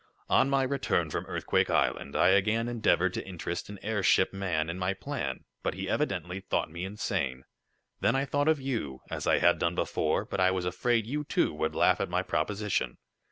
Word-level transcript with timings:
On 0.31 0.49
my 0.49 0.63
return 0.63 1.11
from 1.11 1.27
Earthquake 1.27 1.69
Island, 1.69 2.15
I 2.15 2.29
again 2.29 2.67
endeavored 2.67 3.13
to 3.13 3.23
interest 3.27 3.69
an 3.69 3.77
airship 3.83 4.33
man 4.33 4.67
in 4.67 4.79
my 4.79 4.95
plan, 4.95 5.43
but 5.61 5.75
he 5.75 5.87
evidently 5.87 6.39
thought 6.39 6.71
me 6.71 6.85
insane. 6.85 7.43
Then 7.99 8.15
I 8.15 8.25
thought 8.25 8.47
of 8.47 8.59
you, 8.59 9.01
as 9.11 9.27
I 9.27 9.37
had 9.37 9.59
done 9.59 9.75
before, 9.75 10.25
but 10.25 10.39
I 10.39 10.49
was 10.49 10.65
afraid 10.65 11.05
you, 11.05 11.23
too, 11.23 11.53
would 11.53 11.75
laugh 11.75 12.01
at 12.01 12.09
my 12.09 12.23
proposition. 12.23 12.97